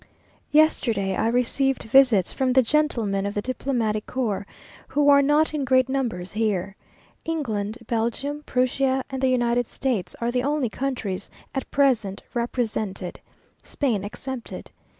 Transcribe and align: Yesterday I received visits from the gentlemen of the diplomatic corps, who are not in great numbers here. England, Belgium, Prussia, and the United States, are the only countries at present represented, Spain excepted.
Yesterday 0.49 1.15
I 1.15 1.27
received 1.27 1.83
visits 1.83 2.33
from 2.33 2.53
the 2.53 2.63
gentlemen 2.63 3.27
of 3.27 3.35
the 3.35 3.41
diplomatic 3.43 4.07
corps, 4.07 4.47
who 4.87 5.09
are 5.09 5.21
not 5.21 5.53
in 5.53 5.63
great 5.63 5.87
numbers 5.87 6.31
here. 6.33 6.75
England, 7.23 7.77
Belgium, 7.85 8.41
Prussia, 8.47 9.03
and 9.11 9.21
the 9.21 9.29
United 9.29 9.67
States, 9.67 10.15
are 10.19 10.31
the 10.31 10.41
only 10.41 10.69
countries 10.71 11.29
at 11.53 11.69
present 11.69 12.23
represented, 12.33 13.19
Spain 13.61 14.03
excepted. 14.03 14.71